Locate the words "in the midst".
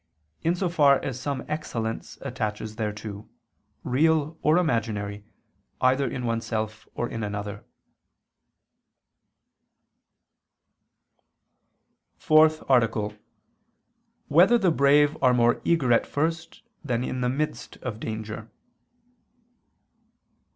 17.03-17.77